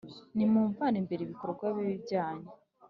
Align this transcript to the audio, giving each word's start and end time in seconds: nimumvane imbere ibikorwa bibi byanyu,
nimumvane 0.35 0.97
imbere 1.01 1.21
ibikorwa 1.23 1.63
bibi 1.75 1.95
byanyu, 2.03 2.47